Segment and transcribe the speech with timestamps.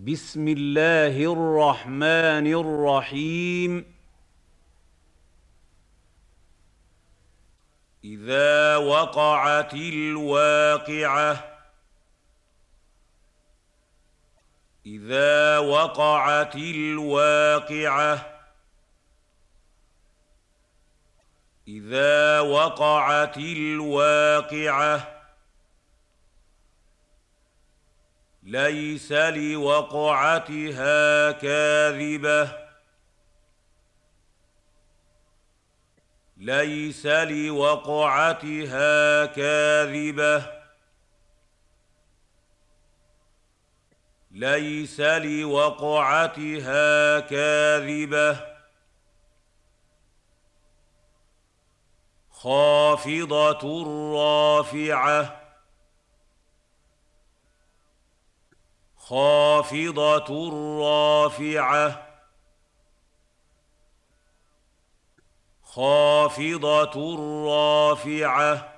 [0.00, 3.84] بسم الله الرحمن الرحيم
[8.04, 11.60] اذا وقعت الواقعه
[14.86, 18.40] اذا وقعت الواقعه
[21.68, 25.17] اذا وقعت الواقعه
[28.50, 32.52] ليس لوقعتها كاذبه
[36.36, 40.46] ليس لوقعتها كاذبه
[44.30, 48.40] ليس لوقعتها كاذبه
[52.30, 53.84] خافضه
[54.16, 55.37] رافعه
[59.08, 60.30] خافضة
[60.80, 62.06] رافعة
[65.62, 68.74] خافضة رافعة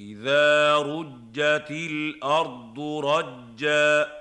[0.00, 4.16] إذا رجت الأرض رجا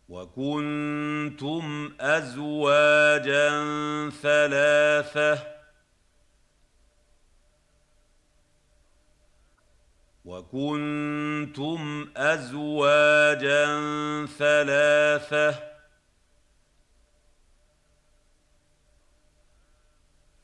[0.10, 3.50] وكنتم ازواجا
[4.24, 5.44] ثلاثه
[10.26, 13.66] وكنتم ازواجا
[14.40, 15.77] ثلاثه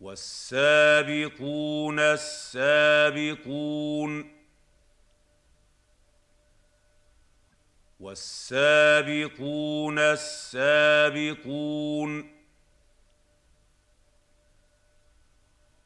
[0.00, 4.36] والسابقون السابقون
[8.00, 12.30] والسابقون السابقون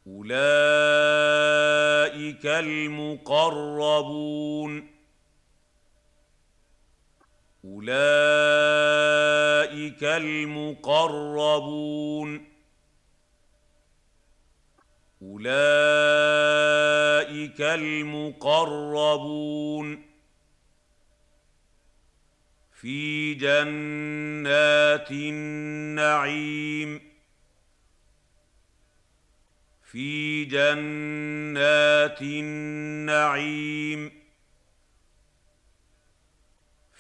[0.07, 4.91] اولئك المقربون
[7.65, 12.50] اولئك المقربون
[15.23, 15.51] اولئك
[17.61, 20.03] المقربون
[22.81, 27.01] في جنات النعيم
[29.91, 34.11] في جنات النعيم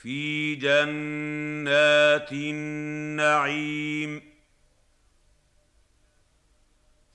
[0.02, 4.29] في جنات النعيم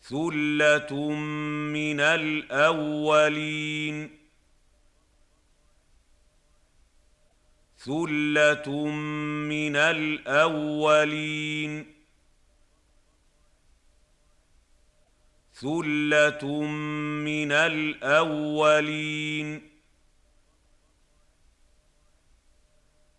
[0.10, 3.98] ثله من الاولين
[7.78, 8.68] ثله
[9.50, 11.86] من الاولين
[15.54, 16.64] ثله
[17.32, 19.62] من الاولين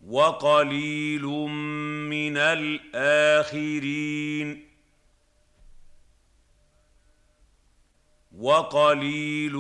[0.06, 1.22] وقليل
[2.10, 4.75] من الاخرين
[8.46, 9.52] وقليل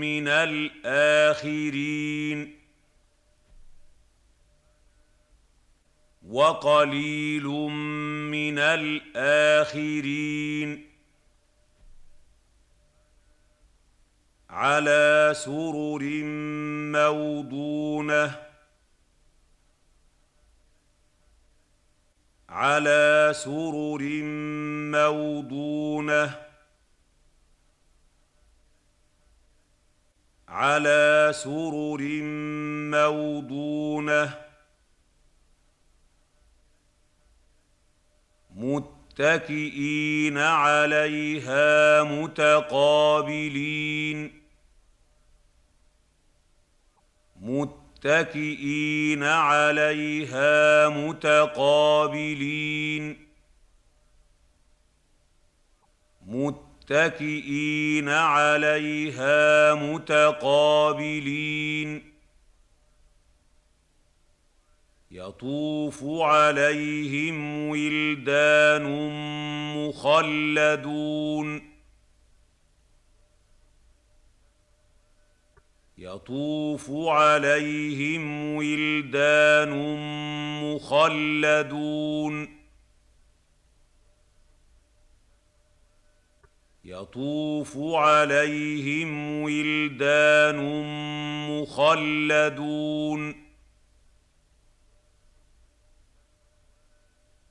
[0.00, 2.38] من الآخرين
[6.28, 7.44] وقليل
[8.30, 10.70] من الآخرين
[14.50, 16.02] على سرر
[16.94, 18.38] موضونه
[22.48, 24.02] على سرر
[24.90, 26.45] موضونه
[30.56, 32.02] على سرر
[32.92, 34.34] موضونه
[38.54, 44.42] متكئين عليها متقابلين
[47.42, 53.26] متكئين عليها متقابلين
[56.26, 62.02] مت متكئين عليها متقابلين
[65.10, 68.82] يطوف عليهم ولدان
[69.76, 71.76] مخلدون
[75.98, 79.70] يطوف عليهم ولدان
[80.64, 82.55] مخلدون
[86.88, 90.56] يطوف عليهم ولدان
[91.50, 93.34] مخلدون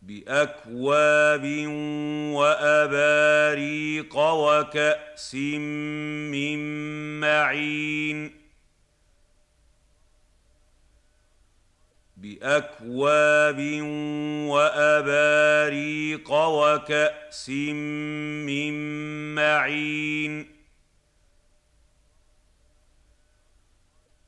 [0.02, 1.46] باكواب
[2.36, 8.45] واباريق وكاس من معين
[12.34, 13.62] باكواب
[14.50, 18.74] واباريق وكاس من
[19.36, 20.46] معين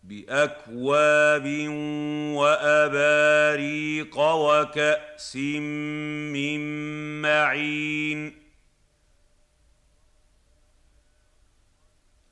[0.03, 1.47] باكواب
[2.37, 6.59] واباريق وكاس من
[7.21, 8.46] معين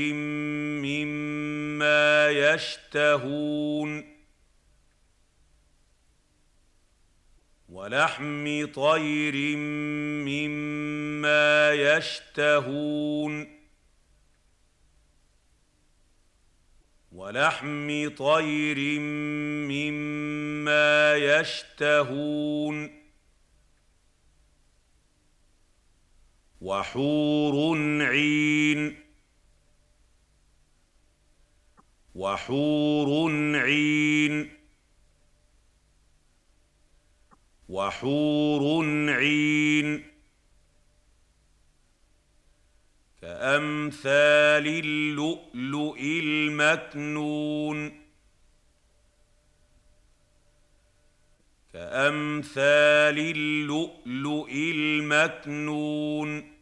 [0.84, 4.04] مما يشتهون
[7.68, 9.56] ولحم طير
[10.26, 13.46] مما يشتهون
[17.12, 19.00] ولحم طير
[19.72, 23.01] مما يشتهون ولحم طير مما يشتهون
[26.62, 28.96] وحور عين
[32.14, 34.50] وحور عين
[37.68, 40.02] وحور عين
[43.20, 48.01] كأمثال اللؤلؤ المكنون
[51.72, 56.52] كامثال اللؤلؤ المكنون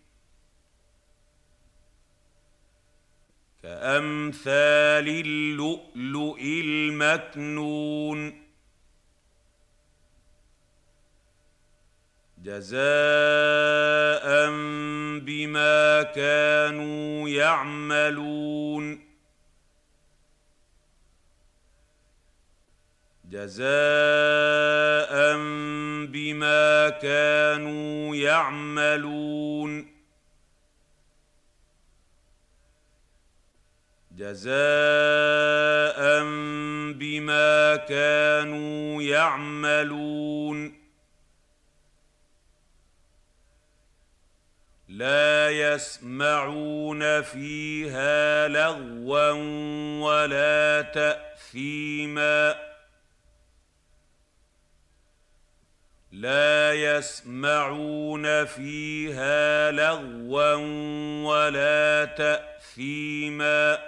[3.63, 8.41] كامثال اللؤلؤ المكنون
[12.43, 14.25] جزاء
[15.21, 19.10] بما كانوا يعملون
[23.31, 23.63] جزاء
[26.07, 29.87] بما كانوا يعملون
[34.17, 36.01] جزاء
[36.93, 40.73] بما كانوا يعملون
[44.89, 49.33] لا يسمعون فيها لغوا
[50.01, 52.70] ولا تاثيما
[56.13, 60.55] لا يسمعون فيها لغوا
[61.25, 63.79] ولا تاثيما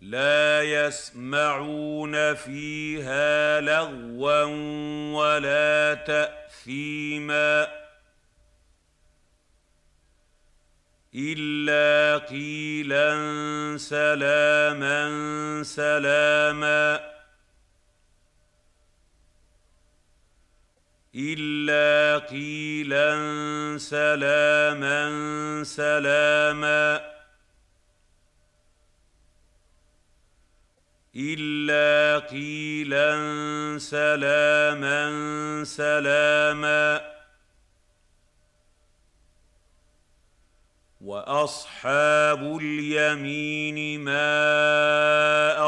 [0.00, 4.44] لا يسمعون فيها لغوا
[5.14, 7.68] ولا تاثيما
[11.14, 13.08] الا قيلا
[13.78, 15.04] سلاما
[15.64, 17.15] سلاما
[21.18, 23.08] الا قيلا
[23.78, 25.00] سلاما
[25.64, 27.00] سلاما
[31.16, 33.08] الا قيلا
[33.80, 35.00] سلاما
[35.64, 37.00] سلاما
[41.00, 44.32] واصحاب اليمين ما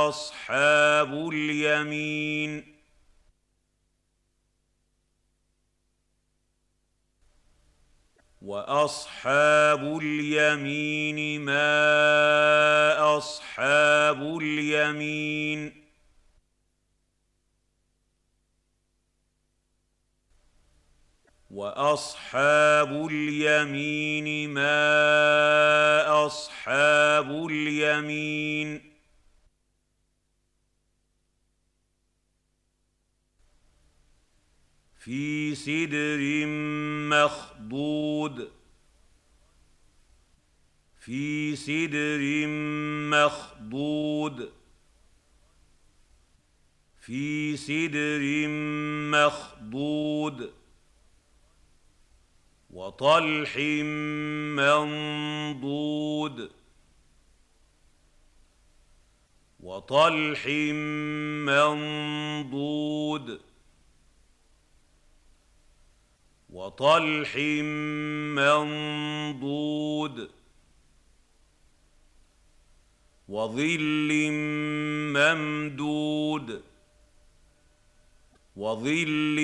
[0.09, 2.78] اصحاب اليمين
[8.49, 11.85] واصحاب اليمين ما
[13.19, 15.73] اصحاب اليمين
[21.51, 24.85] واصحاب اليمين ما
[26.27, 28.88] اصحاب اليمين
[35.09, 36.47] في سدر
[37.17, 38.53] مخضود
[41.01, 42.47] في سدر
[43.17, 44.53] مخضود
[47.01, 48.25] في سدر
[49.11, 50.51] مخضود
[52.71, 53.57] وطلح
[54.57, 56.51] منضود
[59.61, 60.47] وطلح
[61.47, 63.48] منضود
[66.59, 67.37] وطلح
[68.35, 70.31] منضود
[73.29, 74.11] وظل
[75.15, 76.63] ممدود
[78.57, 79.39] وظل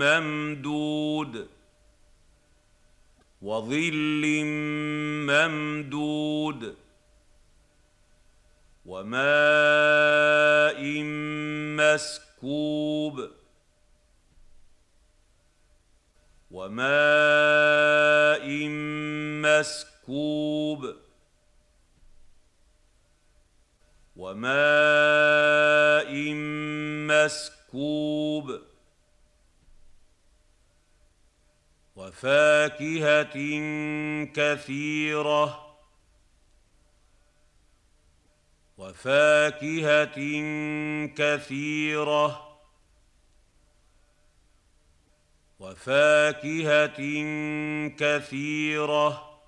[0.00, 1.48] ممدود
[3.42, 4.24] وظل
[5.28, 6.76] ممدود
[8.86, 10.82] وماء
[11.76, 13.35] مسكوب
[16.56, 18.46] وماء
[19.44, 20.94] مسكوب
[24.16, 26.12] وماء
[27.10, 28.60] مسكوب
[31.96, 33.28] وفاكهه
[34.34, 35.76] كثيره
[38.78, 40.14] وفاكهه
[41.06, 42.55] كثيره
[45.60, 46.96] وفاكهه
[47.98, 49.38] كثيره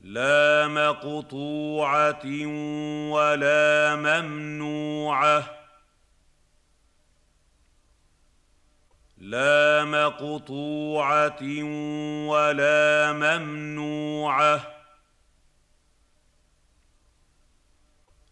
[0.00, 2.26] لا مقطوعه
[3.12, 5.44] ولا ممنوعه
[9.18, 11.42] لا مقطوعه
[12.28, 14.79] ولا ممنوعه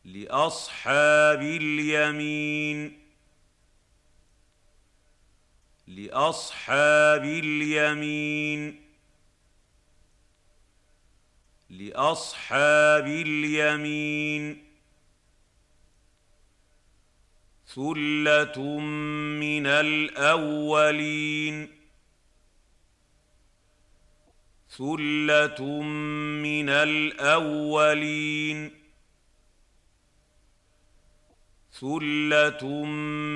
[0.04, 3.01] لأصحاب اليمين
[5.96, 8.80] لاصحاب اليمين
[11.70, 14.64] لاصحاب اليمين
[17.74, 18.60] ثله
[19.44, 21.68] من الاولين
[24.76, 25.80] ثله
[26.48, 28.70] من الاولين
[31.80, 32.62] ثله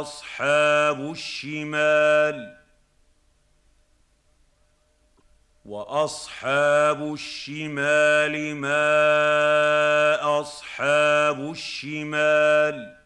[0.00, 2.56] اصحاب الشمال
[5.64, 8.90] واصحاب الشمال ما
[10.40, 12.96] اصحاب الشمال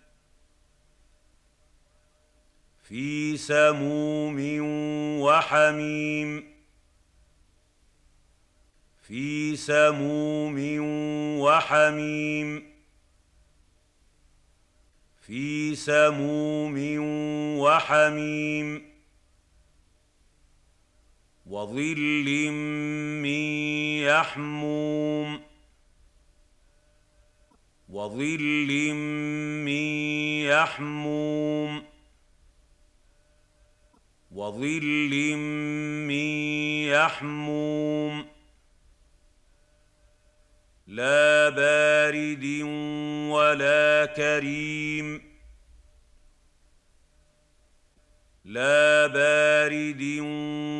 [2.88, 4.38] في سموم
[5.20, 6.55] وحميم
[9.06, 10.56] في سموم
[11.40, 12.62] وحميم
[15.26, 16.74] في سموم
[17.58, 18.82] وحميم
[21.46, 22.50] وظل
[23.22, 23.38] من
[24.10, 25.40] يحموم
[27.88, 28.94] وظل
[29.66, 29.80] من
[30.46, 31.82] يحموم
[34.32, 35.14] وظل
[36.06, 36.24] من
[36.90, 38.25] يحموم
[40.86, 42.44] لا بارد
[43.30, 45.22] ولا كريم
[48.44, 50.02] لا بارد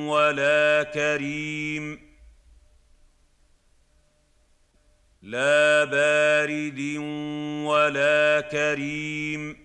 [0.08, 1.98] ولا كريم
[5.22, 6.78] لا بارد
[7.66, 9.56] ولا كريم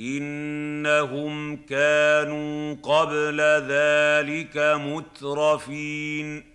[0.00, 6.53] انهم كانوا قبل ذلك مترفين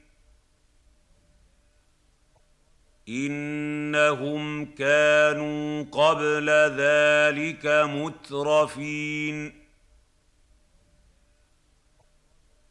[3.10, 9.54] انهم كانوا قبل ذلك مترفين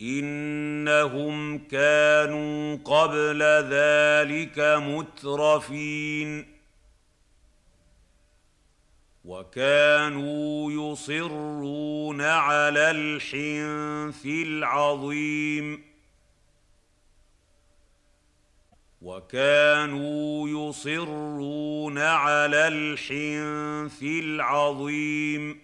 [0.02, 6.58] انهم كانوا قبل ذلك مترفين
[9.24, 15.82] وكانوا يصرون على الحنث العظيم
[19.02, 25.58] وكانوا يصرون على الحنث العظيم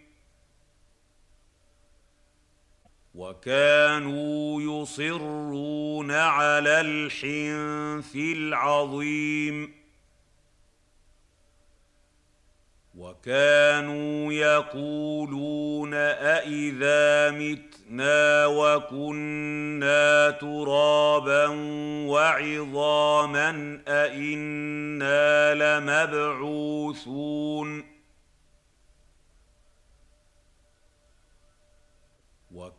[3.14, 9.83] وكانوا يصرون على الحنث العظيم
[12.96, 21.46] وكانوا يقولون أإذا متنا وكنا ترابا
[22.08, 27.84] وعظاما أإنا لمبعوثون ۖ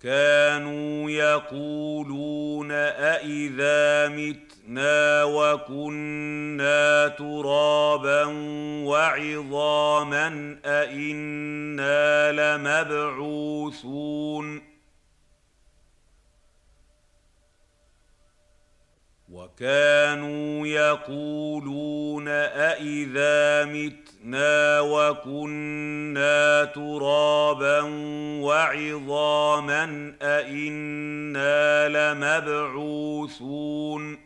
[0.05, 8.23] كانوا يقولون أإذا متنا وكنا ترابا
[8.85, 14.74] وعظاما أإنا لمبعوثون
[19.35, 27.81] وكانوا يقولون أإذا متنا وكنا ترابا
[28.41, 34.17] وعظاما أإنا لمبعوثون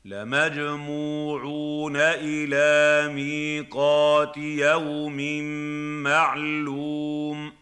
[0.04, 5.42] لمجموعون الى ميقات يوم
[6.02, 7.55] معلوم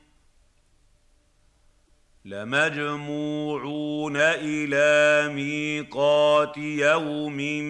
[2.35, 7.62] لمجموعون الى ميقات يوم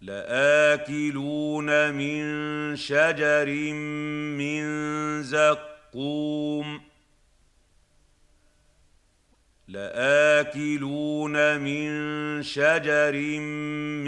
[0.00, 3.72] لاكلون من شجر
[4.38, 6.87] من زقوم
[9.68, 11.90] لآكلون من
[12.42, 13.12] شجر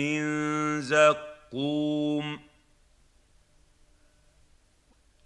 [0.01, 0.23] من
[0.81, 2.39] زقوم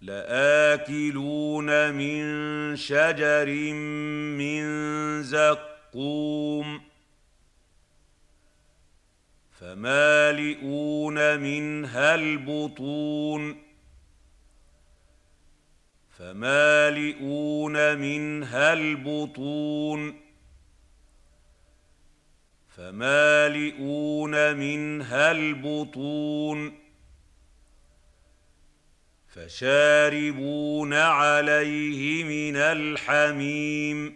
[0.01, 3.45] لآكلون من شجر
[4.37, 6.81] من زقوم
[9.59, 13.55] فمالئون منها البطون
[16.17, 20.24] فمالئون منها البطون
[22.77, 26.71] فمالئون منها البطون
[29.29, 34.15] فشاربون عليه من الحميم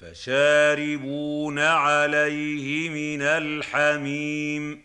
[0.00, 4.82] فشاربون عليه من الحميم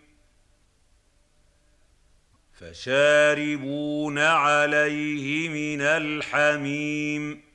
[2.53, 7.50] فشاربون عليه من الحميم فشاربون عليه من الحميم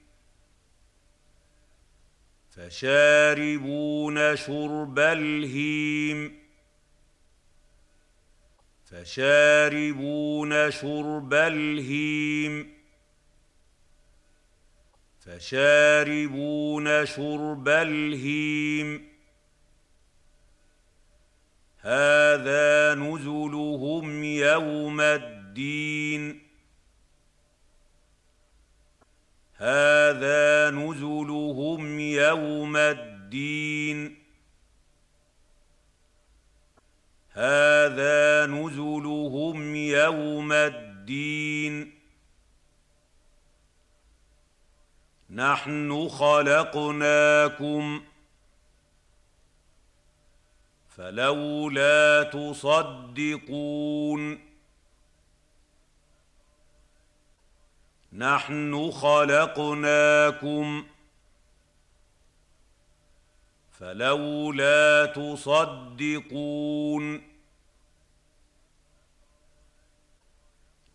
[2.56, 6.32] فشاربون شرب الهيم
[8.90, 12.72] فشاربون شرب الهيم
[15.24, 19.06] فشاربون شرب الهيم
[21.80, 26.45] هذا نزلهم يوم الدين
[29.66, 34.16] هَٰذَا نُزُلُهُمْ يَوْمَ الدِّينِ
[37.32, 41.92] هَٰذَا نُزُلُهُمْ يَوْمَ الدِّينِ
[45.30, 48.02] نَحْنُ خَلَقْنَاكُمْ
[50.96, 54.45] فَلَوْلَا تُصَدِّقُونَ
[58.16, 60.84] نحن خلقناكم
[63.72, 67.22] فلولا تصدقون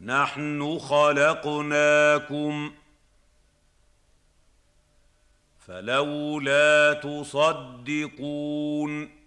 [0.01, 2.71] نحن خلقناكم
[5.67, 9.21] فلولا تصدقون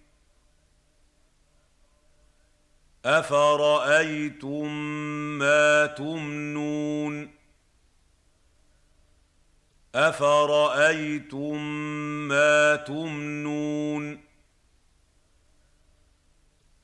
[3.05, 4.71] افرايتم
[5.37, 7.34] ما تمنون
[9.95, 11.61] افرايتم
[12.27, 14.17] ما تمنون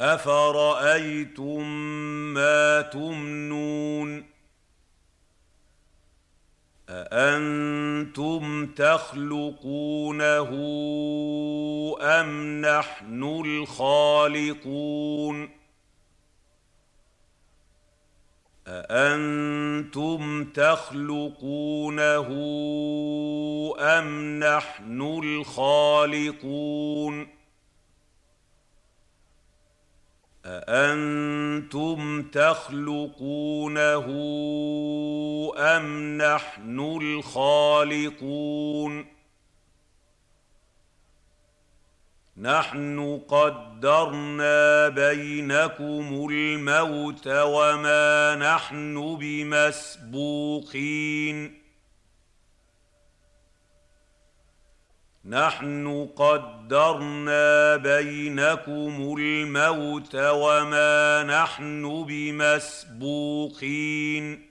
[0.02, 1.62] افرايتم
[2.34, 4.24] ما تمنون
[6.90, 10.48] اانتم تخلقونه
[12.02, 15.61] ام نحن الخالقون
[18.72, 22.28] أأنتم تخلقونه
[23.80, 27.28] أم نحن الخالقون
[30.46, 34.06] أأنتم تخلقونه
[35.58, 39.06] أم نحن الخالقون
[42.38, 51.62] نحن قدرنا بينكم الموت وما نحن بمسبوقين
[55.26, 64.51] نحن قدرنا بينكم الموت وما نحن بمسبوقين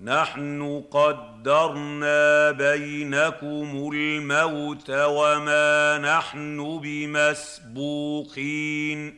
[0.00, 9.16] نحن قدرنا بينكم الموت وما نحن بمسبوقين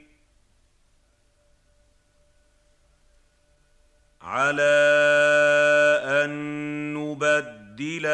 [4.23, 4.79] على
[6.05, 6.31] ان
[6.95, 8.07] نبدل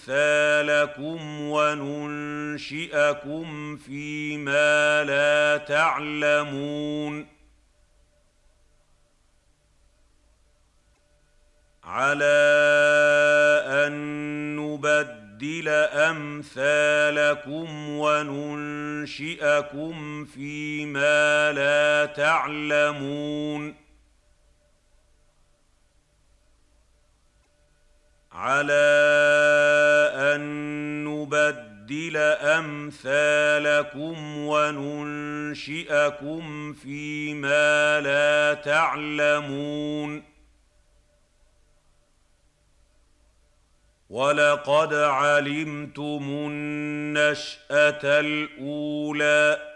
[0.00, 7.33] امثالكم وننشئكم فيما لا تعلمون
[11.94, 12.42] على
[13.66, 13.92] أن
[14.56, 23.74] نبدل أمثالكم وننشئكم فيما لا تعلمون
[28.32, 29.08] على
[30.34, 30.40] أن
[31.04, 40.33] نبدل نبدل امثالكم وننشئكم فيما لا تعلمون
[44.14, 49.74] وَلَقَدْ عَلِمْتُمُ النَّشْأَةَ الْأُولَىٰ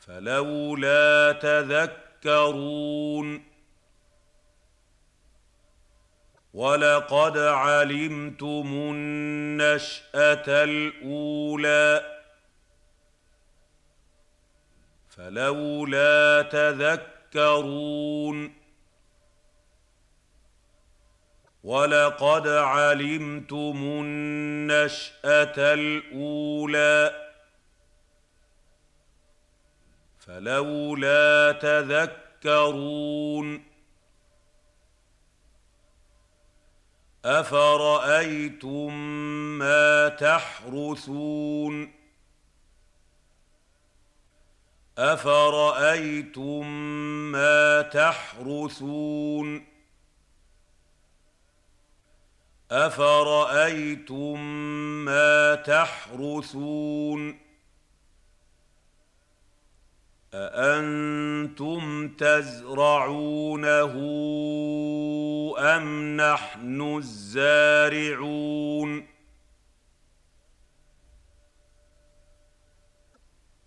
[0.00, 3.42] فَلَوْلَا تَذَكَّرُونَ
[6.54, 12.18] وَلَقَدْ عَلِمْتُمُ النَّشْأَةَ الْأُولَىٰ
[15.16, 18.57] فَلَوْلَا تَذَكَّرُونَ
[21.68, 27.28] وَلَقَدْ عَلِمْتُمُ النَّشْأَةَ الْأُولَىٰ
[30.18, 33.62] فَلَوْلَا تَذَكَّرُونَ
[37.24, 38.94] أَفَرَأَيْتُم
[39.58, 41.92] مَّا تَحْرُثُونَ
[44.98, 46.66] أَفَرَأَيْتُم
[47.32, 49.77] مَّا تَحْرُثُونَ
[52.70, 54.40] افرايتم
[55.04, 57.38] ما تحرثون
[60.34, 63.92] اانتم تزرعونه
[65.58, 69.06] ام نحن الزارعون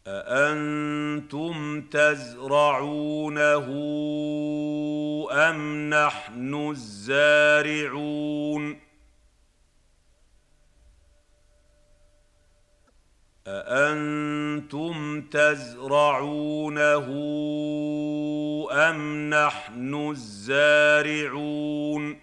[0.08, 3.66] أأنتم تزرعونه
[5.32, 8.91] أم نحن الزارعون
[13.54, 17.06] أأنتم تزرعونه
[18.72, 22.18] أم نحن الزارعون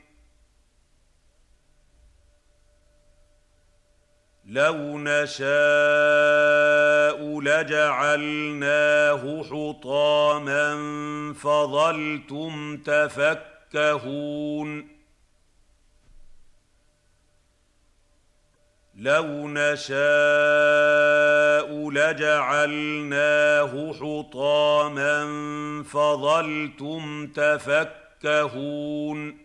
[4.46, 10.74] لو نشاء لجعلناه حطاما
[11.34, 14.97] فظلتم تفكهون
[19.00, 25.24] لو نشاء لجعلناه حطاما
[25.84, 29.38] فظلتم تفكهون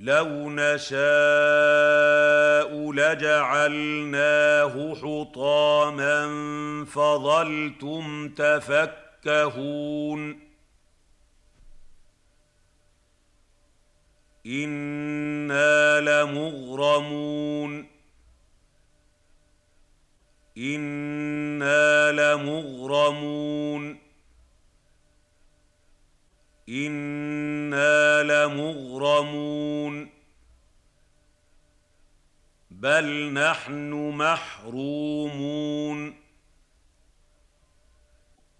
[0.00, 6.24] لو نشاء لجعلناه حطاما
[6.86, 10.49] فظلتم تفكهون
[14.50, 17.86] انا لمغرمون
[20.58, 23.98] انا لمغرمون
[26.68, 30.10] انا لمغرمون
[32.70, 36.14] بل نحن محرومون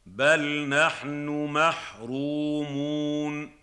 [0.06, 3.59] بل نحن محرومون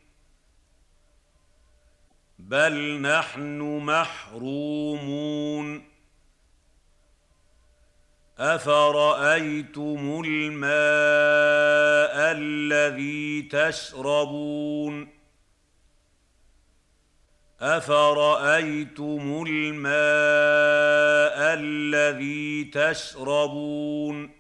[2.50, 5.84] بل نحن محرومون
[8.40, 10.72] افرايتم الماء
[12.16, 15.08] الذي تشربون
[17.62, 19.94] افرايتم الماء
[21.60, 24.37] الذي تشربون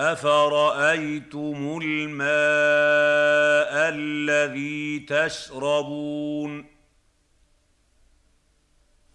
[0.00, 6.64] افرايتم الماء الذي تشربون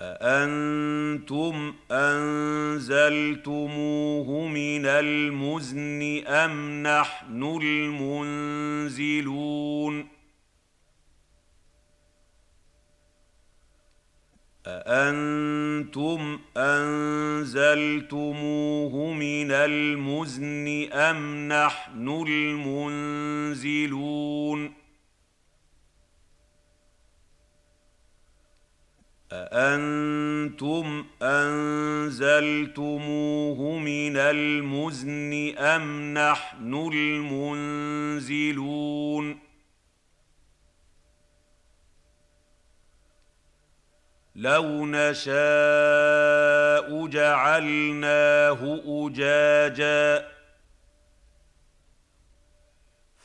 [0.02, 10.14] اانتم انزلتموه من المزن ام نحن المنزلون
[14.67, 24.73] أأنتم أنزلتموه من المزن أم نحن المنزلون
[29.32, 39.38] أأنتم أنزلتموه من المزن أم نحن المنزلون
[44.36, 50.28] لو نشاء جعلناه اجاجا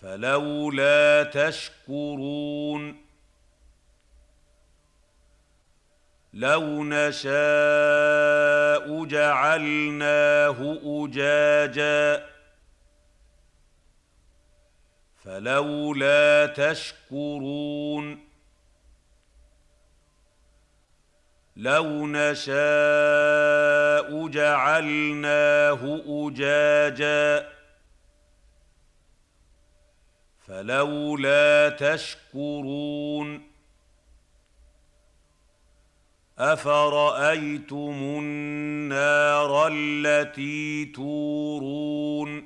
[0.02, 2.94] فلولا تشكرون
[6.34, 12.24] لو نشاء جعلناه اجاجا
[15.24, 18.29] فلولا تشكرون
[21.60, 27.46] لو نشاء جعلناه اجاجا
[30.46, 33.42] فلولا تشكرون
[36.38, 42.39] افرايتم النار التي تورون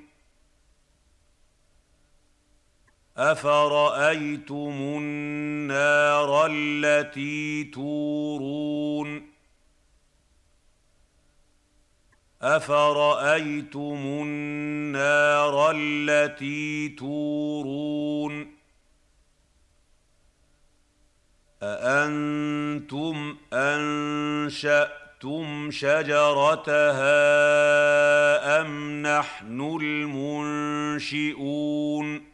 [3.16, 9.22] افرايتم النار التي تورون
[12.42, 13.96] افرايتم
[14.26, 18.48] النار التي تورون
[21.62, 27.04] اانتم انشاتم شجرتها
[28.60, 32.33] ام نحن المنشئون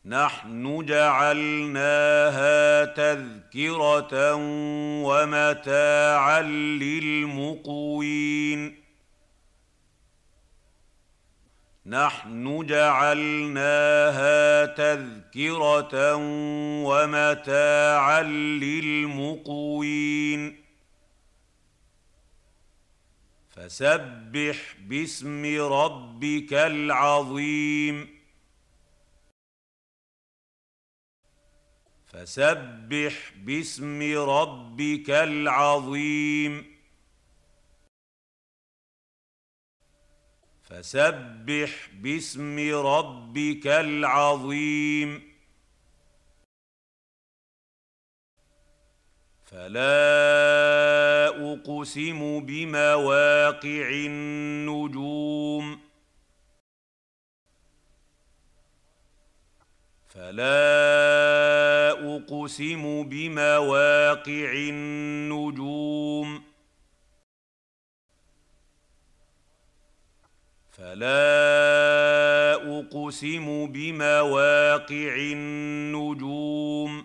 [0.06, 4.34] نحن جعلناها تذكره
[5.04, 6.89] ومتاعا للمقوين
[11.90, 16.14] نحن جعلناها تذكره
[16.84, 18.22] ومتاعا
[19.42, 20.60] للمقوين
[23.48, 28.08] فسبح باسم ربك العظيم
[32.06, 36.69] فسبح باسم ربك العظيم
[40.70, 45.22] فسبح باسم ربك العظيم
[49.44, 49.88] فلا
[51.52, 55.78] اقسم بمواقع النجوم
[60.08, 60.54] فلا
[62.16, 66.49] اقسم بمواقع النجوم
[70.80, 77.04] فلا اقسم بمواقع النجوم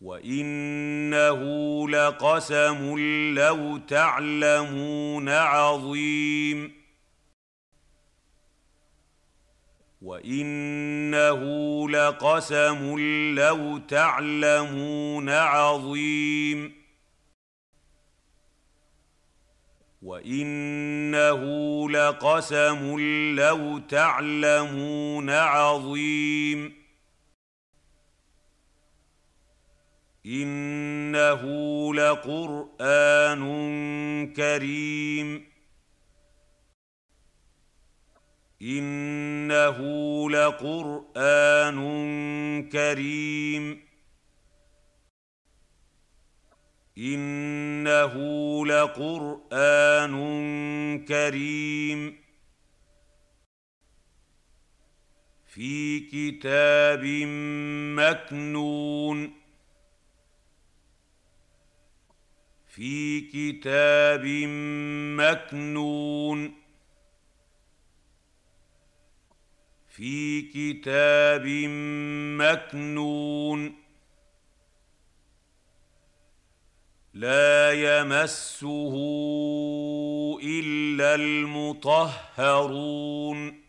[0.00, 1.42] وانه
[1.88, 2.98] لقسم
[3.34, 6.72] لو تعلمون عظيم
[10.02, 11.42] وانه
[11.90, 12.98] لقسم
[13.38, 16.79] لو تعلمون عظيم
[20.10, 21.42] وانه
[21.90, 22.96] لقسم
[23.36, 26.72] لو تعلمون عظيم
[30.26, 31.42] انه
[31.94, 33.42] لقران
[34.36, 35.44] كريم
[38.62, 39.78] انه
[40.30, 41.78] لقران
[42.72, 43.89] كريم
[47.00, 48.14] انه
[48.66, 50.14] لقران
[51.08, 52.16] كريم
[55.46, 57.04] في كتاب
[57.98, 59.30] مكنون
[62.66, 64.24] في كتاب
[65.18, 66.54] مكنون
[69.88, 71.46] في كتاب
[72.40, 73.79] مكنون
[77.14, 78.94] لَا يَمَسُّهُ
[80.42, 83.60] إِلَّا الْمُطَهَّرُونَ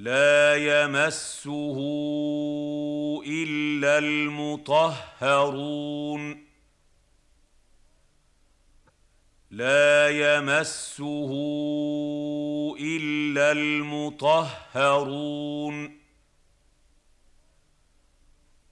[0.00, 1.78] لا يمسه
[3.26, 6.44] الا المطهرون
[9.50, 11.30] لا يمسه
[12.80, 15.99] الا المطهرون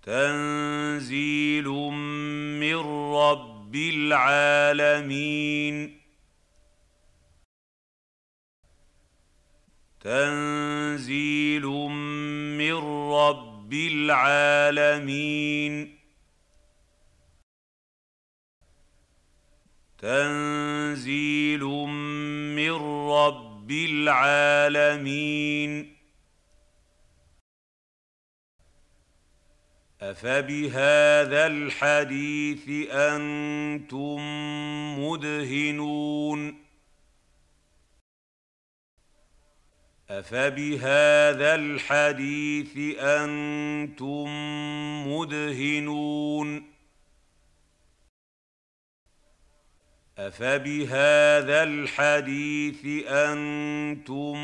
[0.08, 1.64] تنزيل
[2.60, 2.76] من
[3.20, 6.00] رب العالمين
[10.00, 11.64] تنزيل
[12.58, 12.72] من
[13.20, 15.96] رب العالمين
[19.98, 21.64] تنزيل
[22.56, 22.72] من
[23.12, 25.97] رب العالمين
[30.00, 34.18] افبهذا الحديث انتم
[35.04, 36.54] مدهنون
[40.10, 44.28] افبهذا الحديث انتم
[45.14, 46.64] مدهنون
[50.18, 54.36] افبهذا الحديث انتم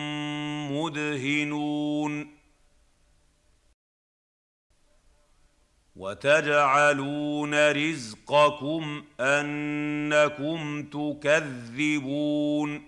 [0.80, 2.43] مدهنون
[5.97, 12.82] وتجعلون رزقكم انكم تكذبون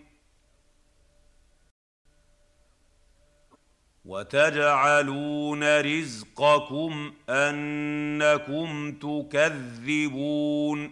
[4.05, 10.91] وتجعلون رزقكم انكم تكذبون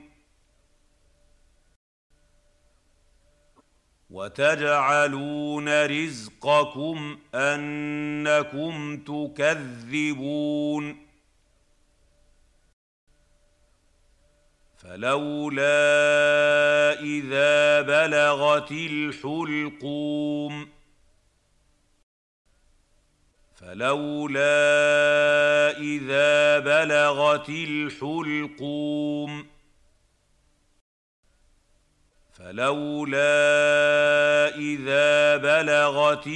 [4.10, 11.03] وتجعلون رزقكم انكم تكذبون
[14.84, 15.82] فلولا
[17.00, 20.66] اذا بلغت الحلقوم
[23.56, 24.62] فلولا
[25.78, 29.46] اذا بلغت الحلقوم
[32.32, 33.36] فلولا
[34.54, 36.28] اذا بلغت الحلقوم فلولا إذا بلغت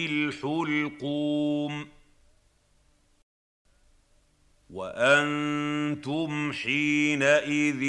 [4.79, 7.83] وانتم حينئذ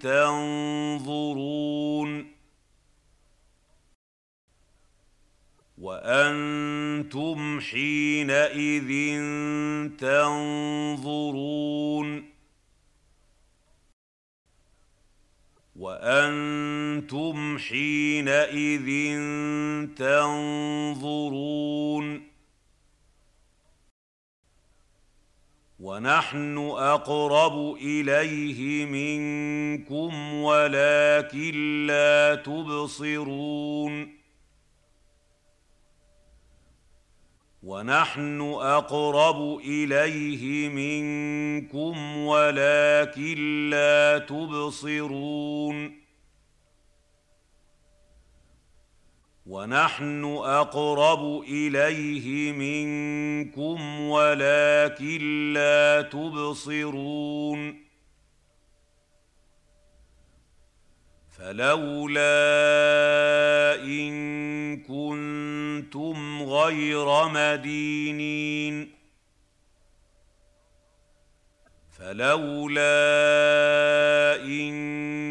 [0.00, 2.26] تنظرون
[5.78, 8.90] وانتم حينئذ
[10.00, 12.24] تنظرون
[15.76, 19.16] وانتم حينئذ
[19.96, 22.37] تنظرون
[25.80, 34.08] ونحن اقرب اليه منكم ولكن لا تبصرون
[37.62, 46.07] ونحن اقرب اليه منكم ولكن لا تبصرون
[49.50, 57.74] ونحن اقرب اليه منكم ولكن لا تبصرون
[61.38, 62.44] فلولا
[63.84, 64.10] ان
[64.76, 68.97] كنتم غير مدينين
[71.98, 73.26] فلولا
[74.44, 74.70] ان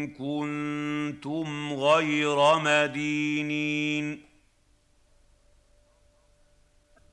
[0.08, 4.20] كنتم غير مدينين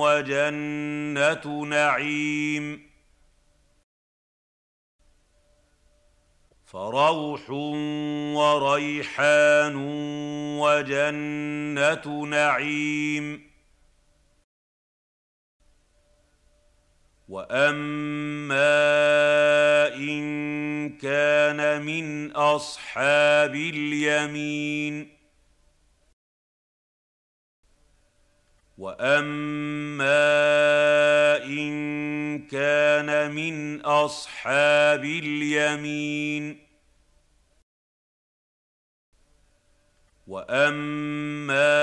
[0.00, 2.82] وجنه نعيم
[6.64, 7.10] فروح
[8.36, 9.74] وريحان
[10.60, 13.47] وجنه نعيم
[17.28, 20.18] واما ان
[20.98, 25.08] كان من اصحاب اليمين
[28.78, 30.34] واما
[31.44, 31.68] ان
[32.48, 36.58] كان من اصحاب اليمين
[40.28, 41.78] واما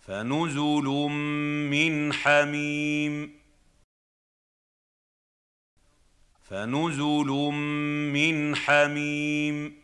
[0.00, 0.84] فنزل
[1.70, 3.38] من حميم
[6.42, 7.28] فنزل
[8.14, 9.78] من حميم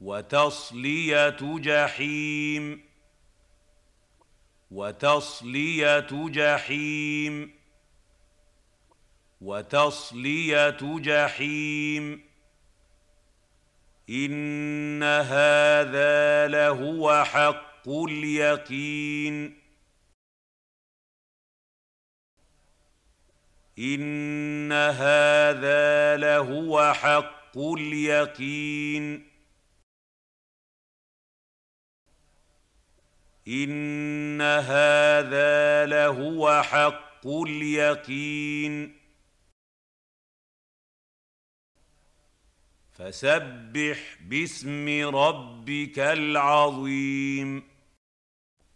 [0.00, 2.84] وتصليه جحيم
[4.70, 7.61] وتصليه جحيم
[9.42, 12.20] وتصليه جحيم
[14.10, 19.58] ان هذا لهو حق اليقين
[23.78, 29.30] ان هذا لهو حق اليقين
[33.48, 39.01] ان هذا لهو حق اليقين
[43.02, 43.98] فسبح
[44.28, 47.62] باسم ربك العظيم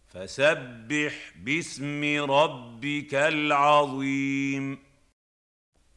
[0.07, 1.13] فسبح
[1.43, 4.77] باسم ربك العظيم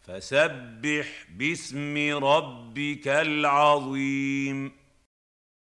[0.07, 1.07] فسبح
[1.39, 4.80] باسم ربك العظيم